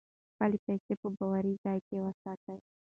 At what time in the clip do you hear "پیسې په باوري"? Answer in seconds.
0.65-1.53